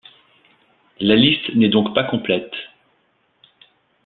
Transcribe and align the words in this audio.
La 0.99 1.15
liste 1.15 1.53
n'est 1.53 1.69
donc 1.69 1.93
pas 1.93 2.03
complète. 2.03 2.51